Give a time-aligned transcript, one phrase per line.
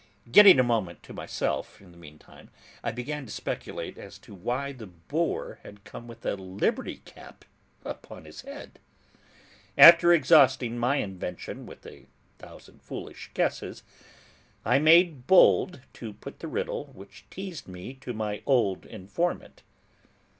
[0.31, 2.49] Getting a moment to myself, in the meantime,
[2.83, 7.45] I began to speculate as to why the boar had come with a liberty cap
[7.85, 8.79] upon his head.
[9.77, 12.07] After exhausting my invention with a
[12.39, 13.83] thousand foolish guesses,
[14.65, 19.61] I made bold to put the riddle which teased me to my old informant.